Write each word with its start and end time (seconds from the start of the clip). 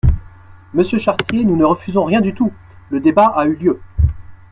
Monsieur 0.73 0.97
Chartier, 0.97 1.45
nous 1.45 1.55
ne 1.55 1.63
refusons 1.63 2.05
rien 2.05 2.21
du 2.21 2.33
tout: 2.33 2.51
le 2.89 2.99
débat 3.01 3.27
a 3.35 3.45
eu 3.45 3.53
lieu. 3.53 3.79